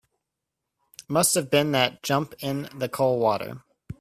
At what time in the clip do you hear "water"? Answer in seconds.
3.21-3.61